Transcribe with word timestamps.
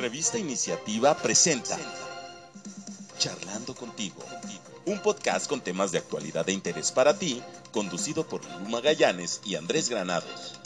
Revista 0.00 0.38
Iniciativa 0.38 1.14
presenta 1.14 1.76
Charlando 3.18 3.74
contigo, 3.74 4.24
un 4.86 4.98
podcast 5.02 5.46
con 5.46 5.60
temas 5.60 5.92
de 5.92 5.98
actualidad 5.98 6.46
de 6.46 6.54
interés 6.54 6.90
para 6.90 7.18
ti, 7.18 7.42
conducido 7.70 8.26
por 8.26 8.40
Luma 8.62 8.80
Gallanes 8.80 9.42
y 9.44 9.56
Andrés 9.56 9.90
Granados. 9.90 10.58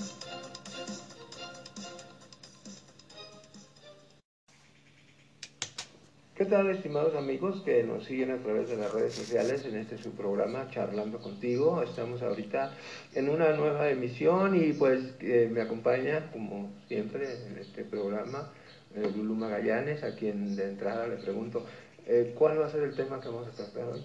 ¿Qué 6.37 6.45
tal, 6.45 6.71
estimados 6.71 7.16
amigos 7.16 7.61
que 7.64 7.82
nos 7.82 8.05
siguen 8.05 8.30
a 8.30 8.39
través 8.39 8.69
de 8.69 8.77
las 8.77 8.93
redes 8.93 9.14
sociales 9.14 9.64
en 9.64 9.77
este 9.77 9.98
su 9.98 10.12
programa 10.12 10.71
Charlando 10.71 11.19
contigo? 11.19 11.82
Estamos 11.82 12.23
ahorita 12.23 12.73
en 13.14 13.29
una 13.29 13.53
nueva 13.55 13.91
emisión 13.91 14.55
y 14.55 14.73
pues 14.75 15.01
eh, 15.19 15.51
me 15.53 15.62
acompaña, 15.62 16.30
como 16.30 16.71
siempre, 16.87 17.46
en 17.48 17.59
este 17.59 17.82
programa 17.82 18.53
eh, 18.94 19.12
Lulu 19.14 19.34
Magallanes, 19.34 20.03
a 20.04 20.14
quien 20.14 20.57
de 20.57 20.64
entrada 20.64 21.07
le 21.07 21.16
pregunto, 21.16 21.64
eh, 22.07 22.35
¿cuál 22.39 22.61
va 22.61 22.66
a 22.66 22.71
ser 22.71 22.82
el 22.82 22.94
tema 22.94 23.21
que 23.21 23.29
vamos 23.29 23.48
a 23.48 23.50
tratar 23.50 23.85
hoy? 23.85 24.04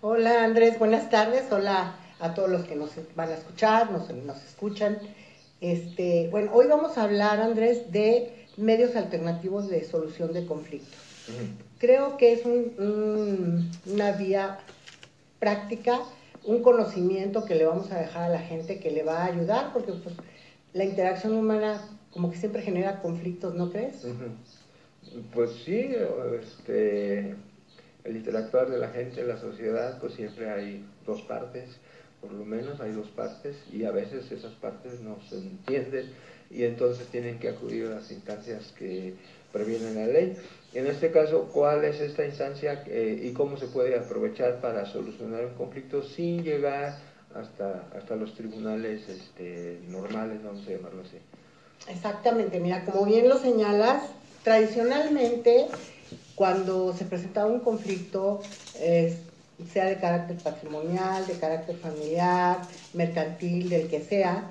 Hola 0.00 0.44
Andrés, 0.44 0.78
buenas 0.78 1.10
tardes. 1.10 1.50
Hola 1.52 1.94
a 2.18 2.34
todos 2.34 2.50
los 2.50 2.64
que 2.64 2.76
nos 2.76 2.90
van 3.14 3.28
a 3.30 3.34
escuchar, 3.34 3.90
nos, 3.90 4.10
nos 4.12 4.42
escuchan. 4.44 4.98
Este, 5.60 6.28
bueno, 6.30 6.52
hoy 6.54 6.66
vamos 6.66 6.96
a 6.96 7.04
hablar, 7.04 7.40
Andrés, 7.40 7.92
de 7.92 8.46
medios 8.56 8.96
alternativos 8.96 9.68
de 9.68 9.84
solución 9.84 10.32
de 10.32 10.46
conflictos. 10.46 10.98
Creo 11.78 12.16
que 12.16 12.32
es 12.32 12.42
una 12.44 14.12
vía 14.12 14.58
práctica, 15.38 16.00
un 16.44 16.62
conocimiento 16.62 17.44
que 17.44 17.54
le 17.54 17.66
vamos 17.66 17.92
a 17.92 17.98
dejar 17.98 18.24
a 18.24 18.28
la 18.28 18.40
gente 18.40 18.80
que 18.80 18.90
le 18.90 19.02
va 19.02 19.22
a 19.22 19.26
ayudar, 19.26 19.72
porque 19.72 19.92
pues, 19.92 20.14
la 20.72 20.84
interacción 20.84 21.34
humana 21.34 21.80
como 22.12 22.30
que 22.30 22.36
siempre 22.36 22.62
genera 22.62 23.00
conflictos, 23.00 23.54
¿no 23.54 23.70
crees? 23.70 24.04
Pues 25.32 25.50
sí, 25.64 25.90
este, 26.40 27.34
el 28.04 28.16
interactuar 28.16 28.70
de 28.70 28.78
la 28.78 28.88
gente 28.88 29.20
en 29.20 29.28
la 29.28 29.38
sociedad, 29.38 29.98
pues 30.00 30.14
siempre 30.14 30.50
hay 30.50 30.84
dos 31.06 31.22
partes, 31.22 31.68
por 32.20 32.32
lo 32.32 32.44
menos 32.44 32.80
hay 32.80 32.92
dos 32.92 33.08
partes, 33.08 33.56
y 33.72 33.84
a 33.84 33.90
veces 33.90 34.30
esas 34.30 34.52
partes 34.54 35.00
no 35.00 35.18
se 35.28 35.36
entienden, 35.36 36.06
y 36.50 36.64
entonces 36.64 37.06
tienen 37.08 37.38
que 37.38 37.48
acudir 37.48 37.86
a 37.86 37.96
las 37.96 38.10
instancias 38.10 38.72
que 38.78 39.14
previenen 39.52 39.94
la 39.94 40.06
ley. 40.06 40.36
En 40.74 40.86
este 40.86 41.10
caso, 41.10 41.50
¿cuál 41.52 41.84
es 41.84 42.00
esta 42.00 42.24
instancia 42.24 42.84
eh, 42.86 43.20
y 43.24 43.32
cómo 43.32 43.56
se 43.56 43.66
puede 43.66 43.96
aprovechar 43.96 44.60
para 44.60 44.86
solucionar 44.86 45.44
un 45.46 45.54
conflicto 45.54 46.02
sin 46.02 46.42
llegar 46.42 46.98
hasta, 47.34 47.88
hasta 47.96 48.16
los 48.16 48.34
tribunales 48.34 49.08
este, 49.08 49.80
normales, 49.88 50.42
vamos 50.44 50.66
a 50.66 50.70
llamarlo 50.70 51.02
así? 51.02 51.16
Exactamente, 51.88 52.60
mira, 52.60 52.84
como 52.84 53.04
bien 53.04 53.28
lo 53.28 53.38
señalas, 53.38 54.04
tradicionalmente 54.44 55.66
cuando 56.34 56.94
se 56.94 57.04
presentaba 57.04 57.50
un 57.50 57.60
conflicto, 57.60 58.42
sea 59.72 59.86
de 59.86 59.98
carácter 59.98 60.38
patrimonial, 60.38 61.26
de 61.26 61.38
carácter 61.38 61.76
familiar, 61.76 62.66
mercantil, 62.94 63.68
del 63.68 63.88
que 63.88 64.00
sea, 64.00 64.50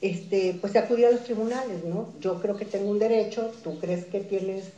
este, 0.00 0.56
pues 0.60 0.72
se 0.72 0.78
acudía 0.78 1.08
a 1.08 1.12
los 1.12 1.24
tribunales, 1.24 1.84
¿no? 1.84 2.08
Yo 2.20 2.40
creo 2.40 2.56
que 2.56 2.64
tengo 2.64 2.90
un 2.90 2.98
derecho, 2.98 3.52
tú 3.62 3.78
crees 3.78 4.04
que 4.06 4.20
tienes 4.20 4.72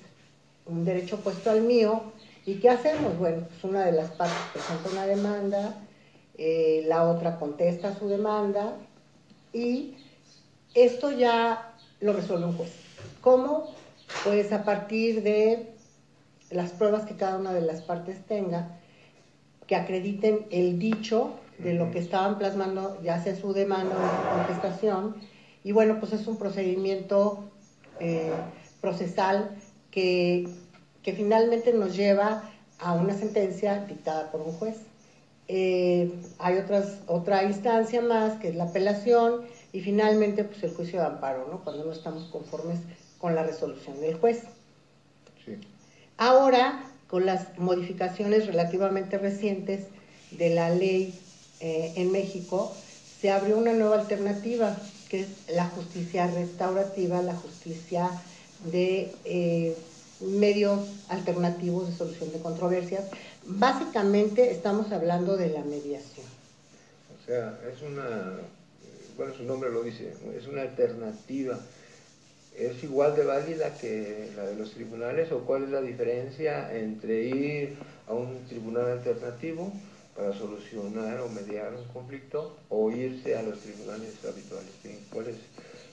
un 0.66 0.84
derecho 0.84 1.16
opuesto 1.16 1.50
al 1.50 1.62
mío, 1.62 2.02
¿y 2.44 2.56
qué 2.60 2.70
hacemos? 2.70 3.18
Bueno, 3.18 3.46
pues 3.48 3.64
una 3.64 3.84
de 3.84 3.92
las 3.92 4.10
partes 4.10 4.36
presenta 4.52 4.90
una 4.90 5.06
demanda, 5.06 5.74
eh, 6.36 6.84
la 6.86 7.08
otra 7.08 7.38
contesta 7.38 7.98
su 7.98 8.08
demanda 8.08 8.76
y 9.52 9.94
esto 10.82 11.10
ya 11.10 11.74
lo 12.00 12.12
resuelve 12.12 12.46
un 12.46 12.56
juez. 12.56 12.72
¿Cómo? 13.20 13.74
Pues 14.24 14.52
a 14.52 14.64
partir 14.64 15.22
de 15.22 15.72
las 16.50 16.70
pruebas 16.72 17.04
que 17.04 17.16
cada 17.16 17.36
una 17.38 17.52
de 17.52 17.60
las 17.60 17.82
partes 17.82 18.24
tenga, 18.26 18.78
que 19.66 19.76
acrediten 19.76 20.46
el 20.50 20.78
dicho 20.78 21.34
de 21.58 21.74
lo 21.74 21.90
que 21.90 21.98
estaban 21.98 22.38
plasmando, 22.38 23.00
ya 23.02 23.22
sea 23.22 23.36
su 23.36 23.52
demanda 23.52 23.96
o 23.96 24.00
su 24.00 24.38
contestación. 24.38 25.16
Y 25.64 25.72
bueno, 25.72 25.98
pues 26.00 26.12
es 26.12 26.26
un 26.26 26.38
procedimiento 26.38 27.44
eh, 28.00 28.32
procesal 28.80 29.50
que, 29.90 30.48
que, 31.02 31.12
finalmente 31.12 31.72
nos 31.72 31.96
lleva 31.96 32.44
a 32.78 32.94
una 32.94 33.14
sentencia 33.14 33.84
dictada 33.84 34.30
por 34.30 34.40
un 34.40 34.52
juez. 34.52 34.76
Eh, 35.48 36.12
hay 36.38 36.58
otras, 36.58 37.00
otra 37.06 37.42
instancia 37.44 38.00
más, 38.00 38.38
que 38.38 38.48
es 38.48 38.54
la 38.54 38.64
apelación, 38.64 39.42
y 39.78 39.80
finalmente 39.80 40.42
pues 40.42 40.60
el 40.64 40.74
juicio 40.74 40.98
de 40.98 41.06
amparo, 41.06 41.46
¿no? 41.48 41.62
cuando 41.62 41.84
no 41.84 41.92
estamos 41.92 42.24
conformes 42.32 42.80
con 43.20 43.36
la 43.36 43.44
resolución 43.44 44.00
del 44.00 44.16
juez. 44.16 44.42
Ahora, 46.16 46.82
con 47.06 47.24
las 47.24 47.56
modificaciones 47.60 48.48
relativamente 48.48 49.18
recientes 49.18 49.84
de 50.32 50.50
la 50.50 50.70
ley 50.70 51.16
eh, 51.60 51.92
en 51.94 52.10
México, 52.10 52.74
se 53.20 53.30
abrió 53.30 53.56
una 53.56 53.72
nueva 53.72 54.00
alternativa, 54.00 54.76
que 55.08 55.20
es 55.20 55.28
la 55.54 55.66
justicia 55.66 56.26
restaurativa, 56.26 57.22
la 57.22 57.36
justicia 57.36 58.10
de 58.72 59.12
eh, 59.24 59.76
medios 60.20 60.80
alternativos 61.08 61.88
de 61.88 61.94
solución 61.94 62.32
de 62.32 62.40
controversias. 62.40 63.04
Básicamente 63.44 64.50
estamos 64.50 64.90
hablando 64.90 65.36
de 65.36 65.50
la 65.50 65.62
mediación. 65.62 66.26
O 67.16 67.24
sea, 67.24 67.60
es 67.72 67.80
una 67.82 68.40
bueno, 69.18 69.34
su 69.34 69.42
nombre 69.42 69.70
lo 69.70 69.82
dice, 69.82 70.14
es 70.36 70.46
una 70.46 70.62
alternativa. 70.62 71.58
¿Es 72.56 72.82
igual 72.82 73.14
de 73.14 73.24
válida 73.24 73.74
que 73.74 74.30
la 74.36 74.46
de 74.46 74.56
los 74.56 74.72
tribunales 74.72 75.30
o 75.32 75.40
cuál 75.40 75.64
es 75.64 75.70
la 75.70 75.80
diferencia 75.80 76.74
entre 76.74 77.24
ir 77.24 77.76
a 78.08 78.14
un 78.14 78.46
tribunal 78.48 78.90
alternativo 78.90 79.72
para 80.16 80.32
solucionar 80.32 81.20
o 81.20 81.28
mediar 81.28 81.74
un 81.74 81.84
conflicto 81.92 82.56
o 82.68 82.90
irse 82.90 83.36
a 83.36 83.42
los 83.42 83.60
tribunales 83.60 84.14
habituales? 84.24 84.70
¿Cuál 85.12 85.28
es 85.28 85.36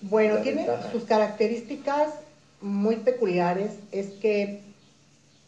bueno, 0.01 0.37
tiene 0.39 0.67
sus 0.91 1.03
características 1.03 2.13
muy 2.61 2.97
peculiares, 2.97 3.71
es 3.91 4.07
que 4.21 4.61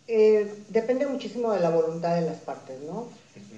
eh, 0.08 0.52
depende 0.70 1.06
muchísimo 1.06 1.52
de 1.52 1.60
la 1.60 1.70
voluntad 1.70 2.16
de 2.16 2.22
las 2.22 2.38
partes, 2.38 2.80
¿no? 2.82 3.08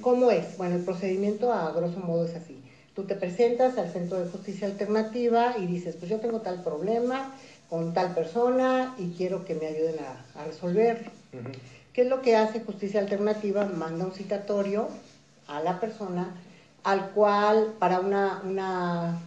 ¿Cómo 0.01 0.31
es? 0.31 0.57
Bueno, 0.57 0.75
el 0.75 0.83
procedimiento 0.83 1.53
a 1.53 1.71
grosso 1.71 1.99
modo 1.99 2.25
es 2.25 2.35
así. 2.35 2.59
Tú 2.99 3.05
te 3.05 3.15
presentas 3.15 3.77
al 3.77 3.89
Centro 3.93 4.19
de 4.19 4.29
Justicia 4.29 4.67
Alternativa 4.67 5.55
y 5.57 5.67
dices, 5.67 5.95
pues 5.95 6.11
yo 6.11 6.19
tengo 6.19 6.41
tal 6.41 6.61
problema 6.63 7.33
con 7.69 7.93
tal 7.93 8.13
persona 8.13 8.93
y 8.97 9.11
quiero 9.11 9.45
que 9.45 9.55
me 9.55 9.67
ayuden 9.67 9.95
a, 10.35 10.43
resolverlo. 10.43 11.09
¿Qué 11.93 12.01
es 12.01 12.07
lo 12.09 12.21
que 12.21 12.35
hace 12.35 12.59
Justicia 12.59 12.99
Alternativa? 12.99 13.63
Manda 13.63 14.03
un 14.03 14.11
citatorio 14.11 14.89
a 15.47 15.61
la 15.61 15.79
persona 15.79 16.35
al 16.83 17.11
cual, 17.11 17.73
para 17.79 18.01
una, 18.01 18.41
una 18.43 19.17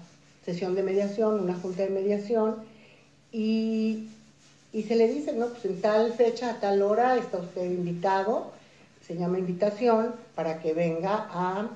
sesión 0.44 0.74
de 0.74 0.82
mediación, 0.82 1.40
una 1.40 1.54
junta 1.54 1.84
de 1.84 1.88
mediación, 1.88 2.56
y, 3.32 4.06
y, 4.74 4.82
se 4.82 4.96
le 4.96 5.08
dice, 5.08 5.32
no, 5.32 5.46
pues 5.46 5.64
en 5.64 5.80
tal 5.80 6.12
fecha, 6.12 6.50
a 6.50 6.60
tal 6.60 6.82
hora 6.82 7.16
está 7.16 7.38
usted 7.38 7.64
invitado, 7.64 8.52
se 9.06 9.16
llama 9.16 9.38
invitación, 9.38 10.14
para 10.34 10.60
que 10.60 10.74
venga 10.74 11.26
a 11.30 11.70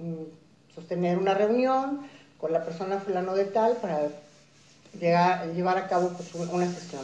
mm, 0.00 0.37
sostener 0.78 1.18
una 1.18 1.34
reunión 1.34 2.00
con 2.38 2.52
la 2.52 2.64
persona 2.64 3.00
fulano 3.00 3.34
de 3.34 3.46
tal 3.46 3.76
para 3.78 4.08
llegar, 4.98 5.52
llevar 5.52 5.76
a 5.76 5.88
cabo 5.88 6.10
pues, 6.10 6.32
una 6.52 6.72
sesión 6.72 7.02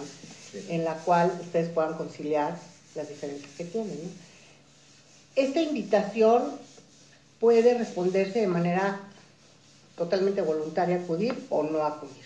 en 0.68 0.84
la 0.84 0.94
cual 0.98 1.36
ustedes 1.40 1.70
puedan 1.70 1.94
conciliar 1.94 2.56
las 2.94 3.08
diferencias 3.08 3.50
que 3.56 3.64
tienen. 3.64 3.98
Esta 5.34 5.60
invitación 5.60 6.52
puede 7.40 7.76
responderse 7.76 8.40
de 8.40 8.46
manera 8.46 9.00
totalmente 9.96 10.40
voluntaria, 10.40 10.96
acudir 10.96 11.46
o 11.50 11.64
no 11.64 11.84
acudir. 11.84 12.24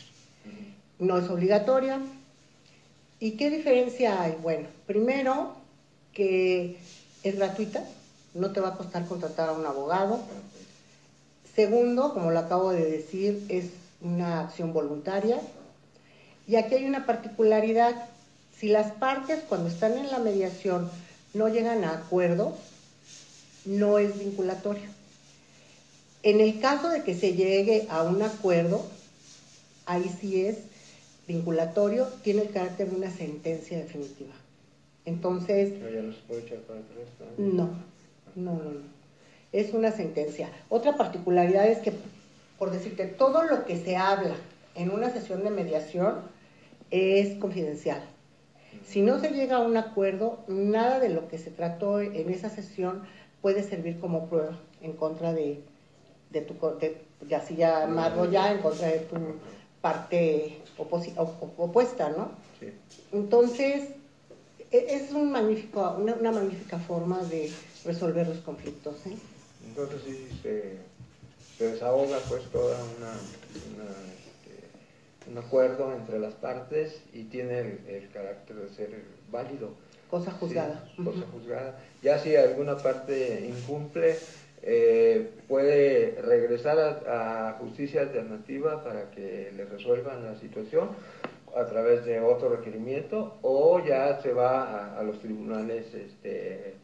No 0.99 1.17
es 1.17 1.31
obligatoria. 1.31 1.99
¿Y 3.21 3.33
qué 3.33 3.49
diferencia 3.49 4.21
hay? 4.21 4.37
Bueno, 4.43 4.69
primero 4.87 5.57
que 6.13 6.79
es 7.23 7.37
gratuita, 7.37 7.83
no 8.35 8.53
te 8.53 8.61
va 8.61 8.69
a 8.69 8.77
costar 8.77 9.07
contratar 9.07 9.49
a 9.49 9.53
un 9.53 9.65
abogado, 9.65 10.21
Segundo, 11.59 12.15
como 12.15 12.31
lo 12.31 12.39
acabo 12.39 12.71
de 12.71 12.89
decir, 12.89 13.45
es 13.49 13.71
una 14.01 14.43
acción 14.43 14.73
voluntaria. 14.73 15.41
Y 16.47 16.55
aquí 16.55 16.77
hay 16.77 16.85
una 16.85 17.05
particularidad. 17.05 17.97
Si 18.57 18.69
las 18.69 18.93
partes 18.93 19.41
cuando 19.49 19.69
están 19.69 19.99
en 19.99 20.09
la 20.09 20.21
mediación 20.21 20.89
no 21.35 21.49
llegan 21.49 21.83
a 21.83 21.95
acuerdo, 21.95 22.57
no 23.65 23.99
es 23.99 24.17
vinculatorio. 24.21 24.89
En 26.23 26.41
el 26.41 26.61
caso 26.61 26.91
de 26.91 27.03
que 27.03 27.17
se 27.17 27.33
llegue 27.33 27.89
a 27.91 28.05
un 28.05 28.23
acuerdo, 28.23 28.87
ahí 29.85 30.09
sí 30.21 30.47
es 30.47 30.59
vinculatorio, 31.27 32.07
tiene 32.23 32.43
el 32.43 32.51
carácter 32.51 32.89
de 32.89 32.95
una 32.95 33.11
sentencia 33.11 33.79
definitiva. 33.79 34.35
Entonces... 35.07 35.77
¿No 35.81 35.91
ya 35.91 36.03
no 36.03 36.13
se 36.13 36.21
puede 36.21 36.43
echar 36.43 36.59
para 36.59 36.79
atrás? 36.79 37.09
No, 37.37 37.71
no, 38.37 38.53
no, 38.53 38.63
no 38.63 38.98
es 39.53 39.73
una 39.73 39.93
sentencia. 39.93 40.51
Otra 40.69 40.97
particularidad 40.97 41.67
es 41.67 41.79
que, 41.79 41.93
por 42.59 42.71
decirte, 42.71 43.07
todo 43.07 43.45
lo 43.45 43.65
que 43.65 43.77
se 43.77 43.97
habla 43.97 44.37
en 44.75 44.91
una 44.91 45.11
sesión 45.11 45.45
de 45.45 45.51
mediación 45.51 46.21
es 46.91 47.39
confidencial. 47.39 48.03
Si 48.87 49.03
no 49.03 49.19
se 49.19 49.31
llega 49.31 49.57
a 49.57 49.61
un 49.61 49.77
acuerdo, 49.77 50.39
nada 50.47 51.01
de 51.01 51.09
lo 51.09 51.29
que 51.29 51.39
se 51.39 51.51
trató 51.51 52.01
en 52.01 52.31
esa 52.31 52.49
sesión 52.49 53.03
puede 53.43 53.63
servir 53.63 53.99
como 54.01 54.29
prueba 54.29 54.59
en 54.83 54.93
contra 54.93 55.33
de, 55.33 55.63
de 56.31 56.41
tu, 56.43 56.55
de, 56.79 57.01
ya 57.29 57.39
así 57.39 57.57
llamarlo 57.57 58.31
ya, 58.31 58.53
en 58.53 58.59
contra 58.59 58.89
de 58.89 59.01
tu 59.01 59.17
parte 59.81 60.59
opuesta, 60.77 62.11
¿no? 62.11 62.31
Sí. 62.61 62.73
Entonces, 63.13 63.91
e, 64.71 64.87
es 64.91 65.13
un 65.13 65.33
magnífico, 65.33 65.97
una, 65.99 66.33
magnífica 66.33 66.79
forma 66.79 67.23
de 67.25 67.51
resolver 67.85 68.27
los 68.27 68.39
conflictos. 68.39 69.07
¿eh? 69.07 69.17
Entonces 69.69 70.01
sí 70.05 70.29
se, 70.43 71.65
desahoga 71.65 72.19
pues 72.29 72.45
toda 72.51 72.79
una, 72.97 73.13
este, 73.55 75.31
un 75.31 75.39
acuerdo 75.39 75.93
entre 75.95 76.19
las 76.19 76.35
partes 76.35 77.03
y 77.13 77.25
tiene 77.25 77.61
el, 77.89 78.09
carácter 78.13 78.57
de 78.57 78.69
ser 78.75 79.03
válido. 79.31 79.71
Cosa 80.11 80.33
juzgada. 80.33 80.89
cosa 80.97 81.27
juzgada. 81.33 81.79
Ya 82.03 82.19
si 82.19 82.35
alguna 82.35 82.79
parte 82.79 83.47
incumple, 83.47 84.17
eh, 84.63 85.31
puede 85.47 86.21
regresar 86.23 86.79
a, 86.79 87.57
justicia 87.61 88.03
alternativa 88.03 88.83
para 88.83 89.11
que 89.11 89.53
le 89.55 89.65
resuelvan 89.65 90.25
la 90.25 90.37
situación 90.37 90.91
a 91.57 91.67
través 91.67 92.05
de 92.05 92.21
otro 92.21 92.49
requerimiento 92.49 93.39
o 93.43 93.85
ya 93.85 94.21
se 94.23 94.33
va 94.33 94.99
a, 94.99 95.03
los 95.03 95.19
tribunales 95.21 95.93
este, 95.95 96.75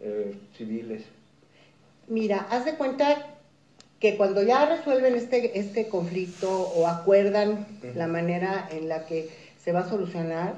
eh, 0.00 0.34
civiles. 0.56 1.02
Mira, 2.10 2.44
haz 2.50 2.64
de 2.64 2.74
cuenta 2.74 3.24
que 4.00 4.16
cuando 4.16 4.42
ya 4.42 4.66
resuelven 4.66 5.14
este, 5.14 5.58
este 5.60 5.88
conflicto 5.88 6.50
o 6.50 6.88
acuerdan 6.88 7.66
la 7.94 8.08
manera 8.08 8.68
en 8.72 8.88
la 8.88 9.06
que 9.06 9.30
se 9.62 9.70
va 9.70 9.80
a 9.80 9.88
solucionar, 9.88 10.54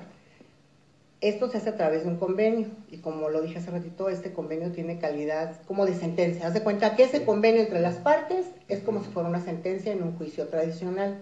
esto 1.20 1.50
se 1.50 1.58
hace 1.58 1.68
a 1.68 1.76
través 1.76 2.04
de 2.04 2.08
un 2.08 2.16
convenio. 2.16 2.68
Y 2.90 2.96
como 2.98 3.28
lo 3.28 3.42
dije 3.42 3.58
hace 3.58 3.70
ratito, 3.70 4.08
este 4.08 4.32
convenio 4.32 4.72
tiene 4.72 4.98
calidad 4.98 5.60
como 5.66 5.84
de 5.84 5.94
sentencia. 5.94 6.46
Haz 6.46 6.54
de 6.54 6.62
cuenta 6.62 6.96
que 6.96 7.04
ese 7.04 7.24
convenio 7.26 7.60
entre 7.60 7.80
las 7.80 7.96
partes 7.96 8.46
es 8.68 8.80
como 8.80 9.04
si 9.04 9.10
fuera 9.10 9.28
una 9.28 9.44
sentencia 9.44 9.92
en 9.92 10.02
un 10.02 10.16
juicio 10.16 10.48
tradicional. 10.48 11.18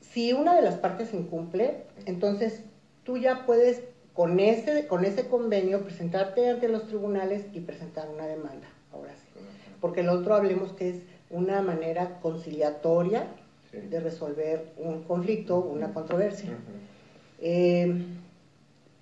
Si 0.00 0.32
una 0.32 0.56
de 0.56 0.62
las 0.62 0.74
partes 0.74 1.14
incumple, 1.14 1.84
entonces 2.06 2.62
tú 3.04 3.18
ya 3.18 3.46
puedes 3.46 3.82
con 4.14 4.40
ese, 4.40 4.86
con 4.86 5.04
ese 5.04 5.28
convenio 5.28 5.82
presentarte 5.82 6.50
ante 6.50 6.68
los 6.68 6.88
tribunales 6.88 7.46
y 7.52 7.60
presentar 7.60 8.08
una 8.08 8.26
demanda, 8.26 8.68
ahora 8.92 9.14
sí. 9.16 9.40
Porque 9.80 10.00
el 10.00 10.08
otro 10.08 10.34
hablemos 10.34 10.72
que 10.72 10.90
es 10.90 10.96
una 11.30 11.62
manera 11.62 12.20
conciliatoria 12.20 13.28
de 13.72 14.00
resolver 14.00 14.72
un 14.76 15.02
conflicto, 15.04 15.58
una 15.58 15.92
controversia. 15.94 16.50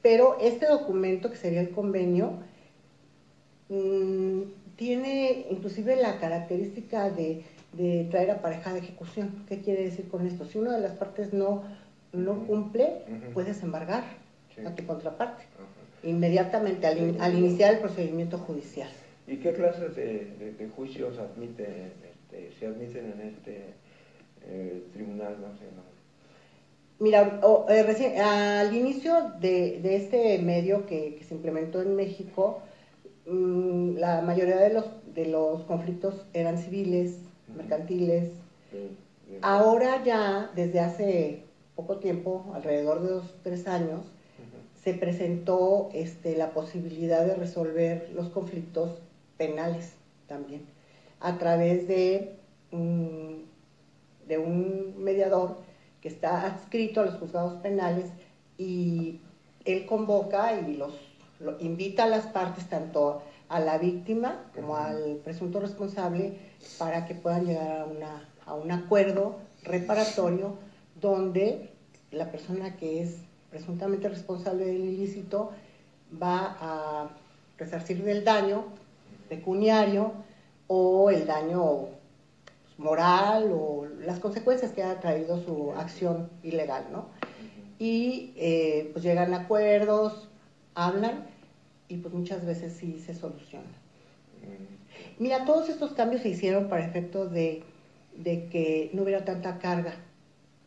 Pero 0.03 0.39
este 0.41 0.67
documento, 0.67 1.31
que 1.31 1.37
sería 1.37 1.61
el 1.61 1.71
convenio, 1.71 2.35
mm, 3.69 4.43
tiene 4.77 5.47
inclusive 5.51 5.97
la 5.97 6.19
característica 6.19 7.11
de, 7.11 7.45
traer 8.11 8.31
a 8.31 8.41
pareja 8.41 8.73
de 8.73 8.79
ejecución. 8.79 9.45
¿Qué 9.49 9.61
quiere 9.61 9.85
decir 9.85 10.09
con 10.09 10.27
esto? 10.27 10.45
Si 10.45 10.59
una 10.59 10.73
de 10.73 10.81
las 10.81 10.93
partes 10.93 11.33
no, 11.33 11.63
no 12.13 12.47
cumple, 12.47 13.03
puedes 13.35 13.63
embargar 13.63 14.05
a 14.65 14.75
tu 14.75 14.87
contraparte 14.87 15.45
inmediatamente 16.03 16.87
al, 16.87 17.39
iniciar 17.39 17.75
el 17.75 17.81
procedimiento 17.81 18.39
judicial. 18.39 18.89
¿Y 19.29 19.37
qué 19.37 19.53
clases 19.53 19.95
de, 19.95 20.71
juicios 20.75 21.19
admiten, 21.19 21.93
este, 22.03 22.51
se 22.59 22.67
admiten 22.67 23.13
en 23.13 23.29
este 23.29 23.75
eh, 24.47 24.83
tribunal? 24.95 25.37
No 25.41 25.55
sé, 25.59 25.65
no, 25.77 25.83
Mira, 27.01 27.41
eh, 27.69 28.19
al 28.19 28.75
inicio 28.75 29.33
de, 29.39 29.97
este 29.97 30.39
medio 30.39 30.87
que, 30.87 31.23
se 31.29 31.35
implementó 31.35 31.83
en 31.83 31.95
México, 31.95 32.61
mm, 33.27 33.99
la 33.99 34.23
mayoría 34.23 34.57
de 34.57 34.73
los, 34.73 34.87
de 35.15 35.27
los 35.27 35.63
conflictos 35.65 36.25
eran 36.33 36.57
civiles, 36.57 37.19
mercantiles. 37.55 38.31
Ahora 39.43 40.03
ya, 40.05 40.51
desde 40.57 40.81
hace 40.81 41.43
poco 41.77 41.99
tiempo, 41.99 42.51
alrededor 42.55 43.03
de 43.03 43.11
dos, 43.11 43.35
tres 43.43 43.69
años, 43.69 44.01
se 44.83 44.95
presentó 44.95 45.91
este, 45.93 46.35
la 46.35 46.53
posibilidad 46.53 47.27
de 47.27 47.35
resolver 47.35 48.11
los 48.15 48.31
conflictos 48.31 48.99
penales 49.39 49.95
también, 50.27 50.67
a 51.21 51.39
través 51.39 51.89
de, 51.89 52.37
de 52.71 54.39
un 54.39 54.95
mediador 54.99 55.57
que 56.03 56.09
está 56.09 56.47
adscrito 56.47 57.01
a 57.01 57.07
los 57.07 57.15
juzgados 57.15 57.55
penales 57.63 58.11
y 58.59 59.21
él 59.65 59.87
convoca 59.87 60.61
y 60.61 60.77
los 60.77 60.93
invita 61.61 62.05
a 62.05 62.09
las 62.09 62.27
partes, 62.27 62.69
tanto 62.69 63.23
a 63.49 63.61
la 63.61 63.79
víctima 63.79 64.45
como 64.55 64.77
al 64.77 65.21
presunto 65.25 65.61
responsable, 65.61 66.37
para 66.79 67.07
que 67.07 67.15
puedan 67.15 67.47
llegar 67.47 67.87
a, 68.47 68.55
un 68.55 68.73
acuerdo 68.73 69.37
reparatorio 69.63 70.57
donde 71.01 71.71
la 72.11 72.31
persona 72.31 72.77
que 72.77 73.03
es 73.03 73.19
presuntamente 73.51 74.09
responsable 74.09 74.65
del 74.67 74.85
ilícito 74.85 75.53
va 76.21 76.57
a 76.61 77.11
resarcir 77.57 78.03
del 78.03 78.25
daño 78.25 78.65
pecuniario 79.29 80.13
o 80.67 81.11
el 81.11 81.27
daño 81.27 81.89
moral 82.77 83.51
o 83.53 83.87
las 84.01 84.21
consecuencias 84.21 84.73
que 84.73 84.83
ha 84.83 85.01
traído 85.01 85.43
su 85.43 85.73
acción 85.73 86.31
ilegal, 86.43 86.87
¿no? 86.93 87.07
Y 87.79 88.33
eh, 88.37 88.91
pues 88.93 89.05
llegan 89.05 89.35
a 89.35 89.43
acuerdos, 89.43 90.29
hablan 90.75 91.27
y 91.89 91.97
pues 91.97 92.15
muchas 92.15 92.45
veces 92.45 92.73
sí 92.73 92.99
se 93.05 93.15
soluciona. 93.15 93.67
Mira, 95.19 95.45
todos 95.45 95.69
estos 95.69 95.93
cambios 95.93 96.23
se 96.23 96.29
hicieron 96.29 96.69
para 96.69 96.85
efecto 96.85 97.27
de, 97.27 97.65
que 98.25 98.91
no 98.93 99.03
hubiera 99.03 99.25
tanta 99.25 99.59
carga 99.59 99.95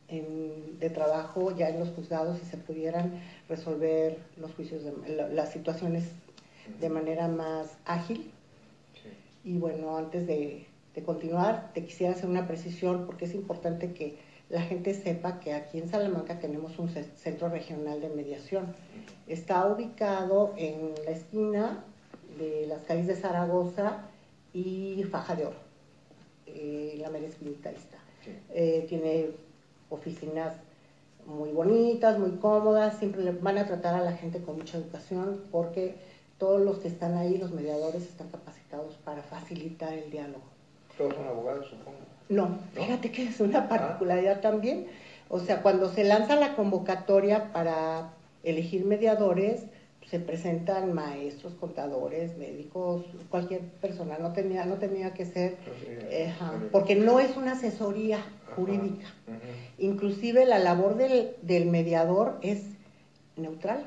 de 0.09 0.89
trabajo 0.89 1.55
ya 1.55 1.69
en 1.69 1.79
los 1.79 1.89
juzgados 1.89 2.41
y 2.41 2.45
se 2.45 2.57
pudieran 2.57 3.21
resolver 3.47 4.17
los 4.35 4.53
juicios, 4.53 4.81
las 5.07 5.53
situaciones 5.53 6.03
de 6.81 6.89
manera 6.89 7.29
más 7.29 7.77
ágil. 7.85 8.29
Y 9.43 9.57
bueno, 9.57 9.97
antes 9.97 10.27
de, 10.27 10.67
de 10.95 11.03
continuar, 11.03 11.71
te 11.73 11.83
quisiera 11.83 12.13
hacer 12.13 12.29
una 12.29 12.47
precisión 12.47 13.05
porque 13.05 13.25
es 13.25 13.33
importante 13.33 13.93
que 13.93 14.17
la 14.49 14.61
gente 14.61 14.93
sepa 14.93 15.39
que 15.39 15.53
aquí 15.53 15.77
en 15.77 15.89
Salamanca 15.89 16.39
tenemos 16.39 16.77
un 16.77 16.89
centro 16.89 17.49
regional 17.49 18.01
de 18.01 18.09
mediación. 18.09 18.75
Está 19.27 19.65
ubicado 19.67 20.53
en 20.57 20.93
la 21.05 21.11
esquina 21.11 21.85
de 22.37 22.65
las 22.67 22.83
calles 22.83 23.07
de 23.07 23.15
Zaragoza 23.15 24.09
y 24.53 25.03
Faja 25.09 25.35
de 25.35 25.45
Oro, 25.45 25.55
eh, 26.47 26.97
la 26.99 27.09
mera 27.09 27.27
esquinita 27.27 27.71
está. 27.71 27.97
Eh, 28.53 28.85
tiene 28.87 29.29
oficinas 29.89 30.55
muy 31.25 31.51
bonitas, 31.51 32.19
muy 32.19 32.31
cómodas, 32.31 32.97
siempre 32.99 33.31
van 33.31 33.57
a 33.57 33.65
tratar 33.65 33.95
a 33.95 34.03
la 34.03 34.13
gente 34.13 34.41
con 34.41 34.57
mucha 34.57 34.77
educación 34.77 35.41
porque 35.51 35.95
todos 36.41 36.59
los 36.59 36.79
que 36.79 36.87
están 36.87 37.15
ahí, 37.17 37.37
los 37.37 37.51
mediadores, 37.51 38.01
están 38.01 38.29
capacitados 38.29 38.95
para 39.05 39.21
facilitar 39.21 39.93
el 39.93 40.09
diálogo. 40.09 40.41
Todos 40.97 41.13
son 41.13 41.27
abogados, 41.27 41.67
supongo. 41.67 41.99
No, 42.29 42.57
fíjate 42.73 43.11
que 43.11 43.25
es 43.25 43.39
una 43.39 43.59
ah. 43.59 43.69
particularidad 43.69 44.41
también. 44.41 44.87
O 45.29 45.39
sea, 45.39 45.61
cuando 45.61 45.93
se 45.93 46.03
lanza 46.03 46.35
la 46.35 46.55
convocatoria 46.55 47.53
para 47.53 48.13
elegir 48.41 48.85
mediadores, 48.85 49.65
se 50.09 50.19
presentan 50.19 50.93
maestros, 50.93 51.53
contadores, 51.53 52.35
médicos, 52.39 53.05
cualquier 53.29 53.61
persona, 53.79 54.17
no 54.17 54.33
tenía, 54.33 54.65
no 54.65 54.77
tenía 54.77 55.13
que 55.13 55.27
ser, 55.27 55.57
eh, 56.09 56.33
porque 56.71 56.95
no 56.95 57.19
es 57.19 57.37
una 57.37 57.51
asesoría 57.51 58.17
jurídica. 58.55 59.05
Inclusive 59.77 60.47
la 60.47 60.57
labor 60.57 60.95
del, 60.95 61.35
del, 61.43 61.67
mediador 61.67 62.39
es 62.41 62.63
neutral. 63.37 63.85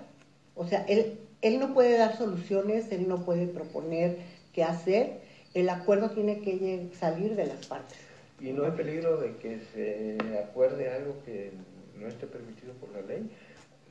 O 0.54 0.68
sea, 0.68 0.84
él, 0.86 1.18
él 1.44 1.60
no 1.60 1.74
puede 1.74 1.98
dar 1.98 2.16
soluciones, 2.16 2.90
él 2.90 3.06
no 3.06 3.22
puede 3.22 3.46
proponer 3.46 4.16
qué 4.54 4.64
hacer, 4.64 5.20
el 5.52 5.68
acuerdo 5.68 6.10
tiene 6.10 6.40
que 6.40 6.88
salir 6.98 7.36
de 7.36 7.46
las 7.46 7.66
partes. 7.66 7.98
¿Y 8.40 8.52
no 8.52 8.64
hay 8.64 8.70
peligro 8.72 9.18
de 9.18 9.36
que 9.36 9.60
se 9.74 10.16
acuerde 10.38 10.90
algo 10.90 11.22
que 11.26 11.52
no 12.00 12.08
esté 12.08 12.26
permitido 12.26 12.72
por 12.74 12.90
la 12.92 13.02
ley? 13.02 13.30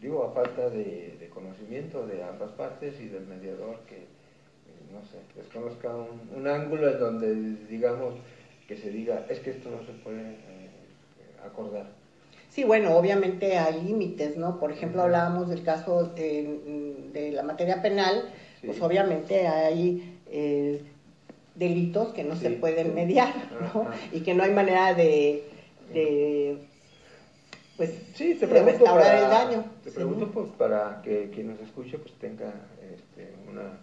Digo, 0.01 0.23
a 0.25 0.33
falta 0.33 0.69
de, 0.71 1.29
conocimiento 1.31 2.07
de 2.07 2.23
ambas 2.23 2.51
partes 2.53 2.99
y 2.99 3.07
del 3.07 3.27
mediador 3.27 3.79
que, 3.87 3.97
eh, 3.97 4.91
no 4.91 5.01
sé, 5.05 5.19
desconozca 5.35 5.95
un, 5.95 6.47
ángulo 6.47 6.89
en 6.89 6.99
donde, 6.99 7.35
digamos, 7.67 8.15
que 8.67 8.77
se 8.77 8.89
diga, 8.89 9.27
es 9.29 9.39
que 9.39 9.51
esto 9.51 9.69
no 9.69 9.85
se 9.85 9.93
puede 10.03 10.31
eh, 10.31 10.69
acordar. 11.45 11.85
Sí, 12.53 12.63
bueno, 12.63 12.95
obviamente 12.95 13.57
hay 13.57 13.81
límites, 13.81 14.37
¿no? 14.37 14.59
Por 14.59 14.71
ejemplo, 14.71 15.01
hablábamos 15.01 15.49
del 15.49 15.63
caso 15.63 16.13
de, 16.15 17.31
la 17.33 17.43
materia 17.43 17.81
penal, 17.81 18.29
pues 18.65 18.81
obviamente 18.81 19.47
hay... 19.47 20.19
Eh, 20.27 20.81
delitos 21.55 22.13
que 22.13 22.23
no 22.23 22.35
se 22.35 22.49
pueden 22.49 22.95
mediar, 22.95 23.31
¿no? 23.61 23.87
Y 24.11 24.21
que 24.21 24.33
no 24.33 24.41
hay 24.41 24.51
manera 24.51 24.95
de, 24.95 25.43
pues 27.77 27.91
sí, 28.13 28.35
te 28.35 28.47
pregunto 28.47 28.71
restaurar 28.71 29.15
el 29.15 29.29
daño. 29.29 29.65
Te 29.83 29.91
pregunto 29.91 30.29
pues, 30.31 30.47
para 30.57 31.01
que 31.01 31.29
quien 31.31 31.47
nos 31.47 31.59
escuche 31.59 31.97
pues 31.97 32.13
tenga 32.15 32.53
este, 32.93 33.33
una 33.51 33.79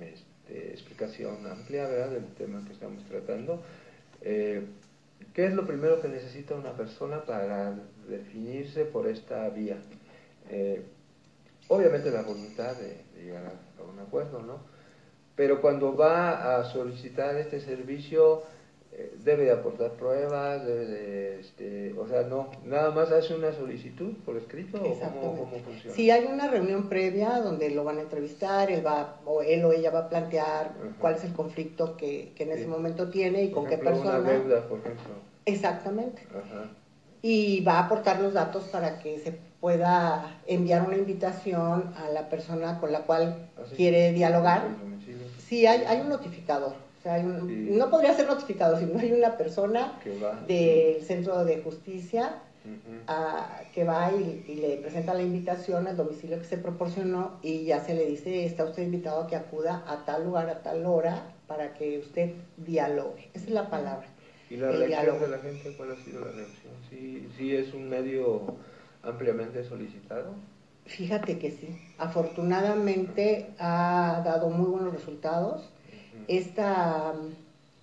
este, 0.00 0.70
explicación 0.70 1.46
amplia 1.46 1.88
¿verdad? 1.88 2.10
del 2.10 2.26
tema 2.34 2.64
que 2.66 2.72
estamos 2.72 3.04
tratando. 3.04 3.62
Eh, 4.22 4.64
¿Qué 5.34 5.46
es 5.46 5.54
lo 5.54 5.66
primero 5.66 6.00
que 6.00 6.08
necesita 6.08 6.54
una 6.54 6.72
persona 6.72 7.24
para 7.24 7.74
definirse 8.08 8.84
por 8.84 9.06
esta 9.06 9.48
vía? 9.50 9.76
Eh, 10.50 10.82
obviamente 11.68 12.10
la 12.10 12.22
voluntad 12.22 12.76
de, 12.76 13.22
llegar 13.22 13.44
a, 13.46 13.82
un 13.82 13.98
acuerdo, 13.98 14.42
¿no? 14.42 14.60
Pero 15.34 15.60
cuando 15.60 15.96
va 15.96 16.56
a 16.58 16.64
solicitar 16.64 17.36
este 17.36 17.60
servicio, 17.60 18.42
eh, 18.92 19.16
debe 19.24 19.44
de 19.44 19.52
aportar 19.52 19.92
pruebas, 19.92 20.66
debe 20.66 20.84
de, 20.84 21.40
este, 21.40 21.94
o 21.98 22.06
sea, 22.06 22.24
no, 22.24 22.50
nada 22.66 22.90
más 22.90 23.10
hace 23.10 23.34
una 23.34 23.50
solicitud 23.52 24.12
por 24.26 24.36
escrito 24.36 24.76
o 24.76 25.00
cómo, 25.00 25.46
funciona. 25.64 25.96
Si 25.96 26.10
hay 26.10 26.26
una 26.26 26.48
reunión 26.48 26.90
previa 26.90 27.40
donde 27.40 27.70
lo 27.70 27.84
van 27.84 27.96
a 27.98 28.02
entrevistar, 28.02 28.70
él 28.70 28.84
va 28.86 29.20
o 29.24 29.40
él 29.40 29.64
o 29.64 29.72
ella 29.72 29.90
va 29.90 30.00
a 30.00 30.08
plantear 30.10 30.74
cuál 31.00 31.14
es 31.14 31.24
el 31.24 31.32
conflicto 31.32 31.96
que, 31.96 32.34
en 32.36 32.52
ese 32.52 32.66
momento 32.66 33.08
tiene 33.08 33.44
y 33.44 33.50
con 33.50 33.66
qué 33.66 33.78
persona. 33.78 34.18
Una 34.18 34.30
deuda, 34.30 34.68
por 34.68 34.80
ejemplo. 34.80 35.14
Exactamente. 35.46 36.22
Y 37.22 37.60
va 37.60 37.74
a 37.78 37.84
aportar 37.86 38.20
los 38.20 38.34
datos 38.34 38.64
para 38.64 38.98
que 38.98 39.18
se 39.20 39.32
pueda 39.60 40.40
enviar 40.46 40.82
una 40.82 40.96
invitación 40.96 41.94
a 41.96 42.08
la 42.08 42.28
persona 42.28 42.80
con 42.80 42.90
la 42.90 43.02
cual 43.02 43.48
ah, 43.56 43.62
quiere 43.76 44.12
dialogar. 44.12 44.64
Sí, 45.38 45.66
hay, 45.66 45.84
hay 45.84 46.00
un 46.00 46.08
notificador. 46.08 46.74
O 46.98 47.02
sea, 47.02 47.20
no 47.20 47.90
podría 47.90 48.14
ser 48.14 48.28
notificado 48.28 48.78
si 48.78 48.84
no 48.84 49.00
hay 49.00 49.12
una 49.12 49.36
persona 49.36 49.98
del 50.46 51.02
Centro 51.02 51.44
de 51.44 51.60
Justicia 51.60 52.40
que 53.74 53.84
va 53.84 54.12
y, 54.12 54.54
le 54.54 54.76
presenta 54.76 55.14
la 55.14 55.22
invitación 55.22 55.88
al 55.88 55.96
domicilio 55.96 56.38
que 56.38 56.44
se 56.44 56.58
proporcionó 56.58 57.38
y 57.42 57.64
ya 57.64 57.80
se 57.80 57.94
le 57.94 58.06
dice, 58.06 58.44
está 58.44 58.64
usted 58.64 58.84
invitado 58.84 59.22
a 59.22 59.26
que 59.26 59.34
acuda 59.34 59.82
a 59.88 60.04
tal 60.04 60.24
lugar, 60.24 60.48
a 60.48 60.62
tal 60.62 60.86
hora, 60.86 61.24
para 61.48 61.74
que 61.74 61.98
usted 61.98 62.34
dialogue. 62.56 63.30
Esa 63.34 63.46
es 63.46 63.50
la 63.50 63.68
palabra. 63.68 64.06
¿Y 64.52 64.56
la 64.58 64.70
reacción 64.70 65.20
de 65.20 65.28
la 65.28 65.38
gente 65.38 65.74
cuál 65.76 65.92
ha 65.92 65.96
sido 65.96 66.20
la 66.20 66.32
reacción? 66.32 66.74
¿Sí, 66.90 67.26
¿Sí 67.38 67.56
es 67.56 67.72
un 67.72 67.88
medio 67.88 68.56
ampliamente 69.02 69.64
solicitado? 69.64 70.34
Fíjate 70.84 71.38
que 71.38 71.50
sí. 71.50 71.78
Afortunadamente 71.96 73.54
ha 73.58 74.20
dado 74.24 74.50
muy 74.50 74.70
buenos 74.70 74.92
resultados 74.92 75.70
esta, 76.28 77.14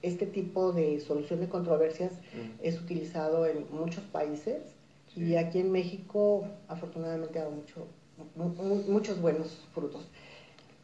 este 0.02 0.26
tipo 0.26 0.72
de 0.72 1.00
solución 1.00 1.40
de 1.40 1.50
controversias 1.50 2.14
es 2.62 2.80
utilizado 2.80 3.46
en 3.46 3.66
muchos 3.72 4.04
países 4.06 4.62
y 5.16 5.36
aquí 5.36 5.60
en 5.60 5.72
México 5.72 6.48
afortunadamente 6.68 7.40
ha 7.40 7.44
dado 7.44 7.56
mucho, 7.56 7.88
muchos 8.88 9.20
buenos 9.22 9.66
frutos. 9.74 10.08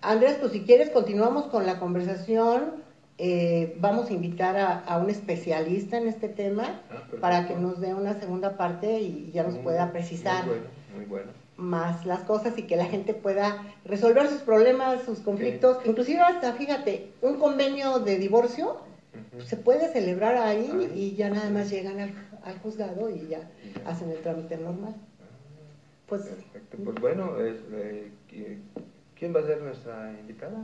Andrés, 0.02 0.38
pues 0.40 0.52
si 0.52 0.62
quieres 0.62 0.90
continuamos 0.90 1.46
con 1.46 1.66
la 1.66 1.80
conversación. 1.80 2.84
Eh, 3.18 3.78
vamos 3.80 4.10
a 4.10 4.14
invitar 4.14 4.58
a, 4.58 4.98
un 4.98 5.10
especialista 5.10 5.98
en 5.98 6.08
este 6.08 6.28
tema 6.28 6.82
ah, 6.92 7.04
para 7.22 7.48
que 7.48 7.56
nos 7.56 7.80
dé 7.80 7.94
una 7.94 8.20
segunda 8.20 8.58
parte 8.58 9.00
y 9.00 9.32
ya 9.32 9.44
nos 9.44 9.58
pueda 9.58 9.92
precisar. 9.92 10.46
Muy 10.46 10.56
bueno, 10.56 10.70
muy 10.96 11.06
bueno. 11.06 11.32
más 11.56 12.06
las 12.06 12.22
cosas 12.22 12.58
y 12.58 12.64
que 12.64 12.76
la 12.76 12.86
gente 12.86 13.14
pueda 13.14 13.64
resolver 13.86 14.28
sus 14.28 14.42
problemas, 14.42 15.04
sus 15.04 15.20
conflictos, 15.20 15.78
inclusive 15.86 16.20
hasta, 16.20 16.54
fíjate, 16.54 17.12
un 17.22 17.40
convenio 17.40 18.00
de 18.00 18.18
divorcio 18.18 18.82
se 19.46 19.58
puede 19.58 19.92
celebrar 19.92 20.38
ahí 20.38 20.92
y 20.94 21.16
ya 21.16 21.30
nada 21.30 21.50
más 21.50 21.70
llegan 21.70 22.00
al, 22.44 22.60
juzgado 22.60 23.10
y 23.10 23.28
ya, 23.28 23.50
hacen 23.86 24.10
el 24.10 24.20
trámite 24.20 24.58
normal. 24.58 24.96
Pues, 26.08 26.30
Pues 26.84 26.96
bueno, 27.00 27.34
eh, 27.40 28.12
¿quién 29.18 29.36
va 29.36 29.40
a 29.40 29.46
ser 29.46 29.62
nuestra 29.62 30.14
invitada? 30.20 30.58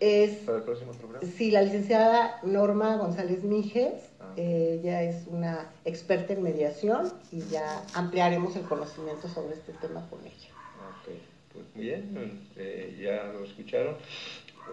Es, 0.00 0.38
para 0.44 0.58
el 0.58 0.64
próximo 0.64 0.92
programa. 0.92 1.26
Sí, 1.36 1.50
la 1.50 1.62
licenciada 1.62 2.38
Norma 2.44 2.96
González 2.96 3.42
Mijes 3.42 3.94
ella 4.36 5.02
es 5.02 5.26
una 5.26 5.70
experta 5.84 6.32
en 6.32 6.42
mediación 6.42 7.12
y 7.32 7.40
ya 7.48 7.84
ampliaremos 7.94 8.54
el 8.56 8.62
conocimiento 8.62 9.28
sobre 9.28 9.54
este 9.54 9.72
tema 9.74 10.08
con 10.08 10.20
ella. 10.24 10.50
Ok, 10.90 11.14
pues 11.52 11.74
bien, 11.74 12.48
eh, 12.56 12.98
ya 13.00 13.32
lo 13.32 13.44
escucharon. 13.44 13.96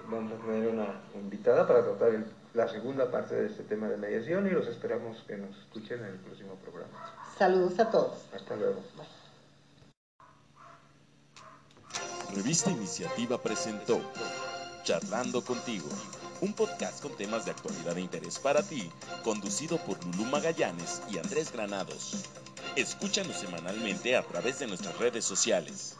Vamos 0.09 0.33
a 0.33 0.45
tener 0.45 0.67
una 0.67 1.01
invitada 1.15 1.67
para 1.67 1.83
tratar 1.83 2.25
la 2.53 2.67
segunda 2.67 3.09
parte 3.09 3.35
de 3.35 3.47
este 3.47 3.63
tema 3.63 3.87
de 3.87 3.97
mediación 3.97 4.45
y 4.45 4.51
los 4.51 4.67
esperamos 4.67 5.23
que 5.25 5.37
nos 5.37 5.57
escuchen 5.57 5.99
en 5.99 6.05
el 6.05 6.19
próximo 6.19 6.55
programa. 6.55 7.15
Saludos 7.37 7.79
a 7.79 7.89
todos. 7.89 8.25
Hasta 8.33 8.55
luego. 8.55 8.81
Revista 12.35 12.69
Iniciativa 12.69 13.41
presentó 13.41 14.01
Charlando 14.85 15.43
contigo 15.43 15.89
un 16.41 16.53
podcast 16.53 17.01
con 17.01 17.15
temas 17.15 17.45
de 17.45 17.51
actualidad 17.51 17.95
de 17.95 18.01
interés 18.01 18.37
para 18.37 18.61
ti, 18.61 18.91
conducido 19.23 19.77
por 19.79 20.03
Lulú 20.05 20.25
Magallanes 20.25 21.01
y 21.09 21.17
Andrés 21.17 21.51
Granados. 21.51 22.23
Escúchanos 22.75 23.37
semanalmente 23.37 24.15
a 24.15 24.21
través 24.21 24.59
de 24.59 24.67
nuestras 24.67 24.95
redes 24.99 25.25
sociales. 25.25 25.97